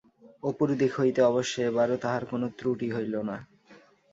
অপুর 0.43 0.67
দিক 0.79 0.91
হইতে 0.99 1.21
অবশ্য 1.23 1.53
এবারও 1.61 1.95
তাহার 2.03 2.23
কোনো 2.25 2.45
ত্রুটি 2.57 2.87
হইল 2.95 3.13
না। 3.29 3.37